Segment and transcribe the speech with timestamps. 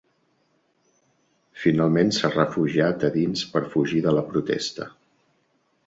[1.65, 4.93] Finalment s’ha refugiat a dins per fugir de la protesta.